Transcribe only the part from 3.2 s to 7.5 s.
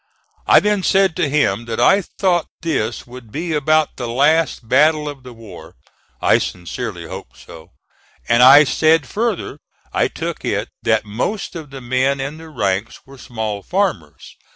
be about the last battle of the war I sincerely hoped